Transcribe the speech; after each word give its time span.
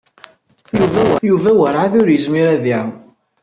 Yuba 1.27 1.51
werɛad 1.57 1.93
ur 2.01 2.07
yezmir 2.11 2.47
ad 2.55 2.65
iɛum. 2.71 2.91